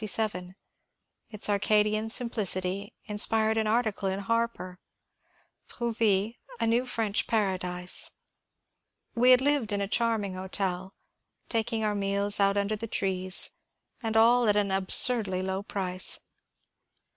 [1.29, 4.79] Its Arcadian simplicity inspired an article in" Harper
[5.69, 8.09] "—Trouville: a new French Paradise."
[9.13, 10.95] We had lived in a charming hotel,
[11.49, 13.51] taking our meals out under the trees,
[14.01, 16.19] and all at an absurdly low price.